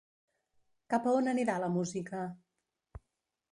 [0.93, 2.25] Cap a on anirà la música?